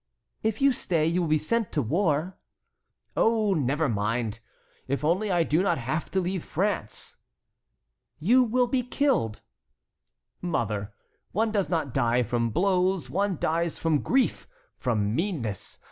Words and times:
"If 0.41 0.61
you 0.61 0.71
stay 0.71 1.05
you 1.05 1.21
will 1.21 1.27
be 1.29 1.37
sent 1.37 1.71
to 1.73 1.81
war." 1.83 2.35
"Oh, 3.15 3.53
never 3.53 3.87
mind! 3.87 4.39
if 4.87 5.03
only 5.05 5.29
I 5.31 5.43
do 5.43 5.61
not 5.61 5.77
have 5.77 6.09
to 6.09 6.19
leave 6.19 6.43
France." 6.43 7.17
"You 8.17 8.41
will 8.41 8.65
be 8.65 8.81
killed." 8.81 9.41
"Mother, 10.41 10.91
one 11.33 11.51
does 11.51 11.69
not 11.69 11.93
die 11.93 12.23
from 12.23 12.49
blows; 12.49 13.11
one 13.11 13.37
dies 13.37 13.77
from 13.77 13.99
grief, 14.01 14.47
from 14.75 15.13
meanness. 15.15 15.77